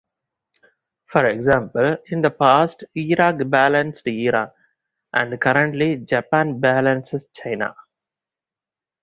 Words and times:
For 1.11 1.27
example, 1.27 1.95
in 2.07 2.23
the 2.23 2.31
past, 2.31 2.83
Iraq 2.97 3.47
balanced 3.47 4.07
Iran, 4.07 4.49
and 5.13 5.39
currently 5.39 5.97
Japan 5.97 6.59
balances 6.59 7.23
China. 7.35 7.75